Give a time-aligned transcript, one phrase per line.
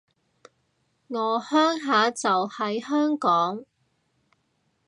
[1.09, 3.63] 我鄉下就喺香港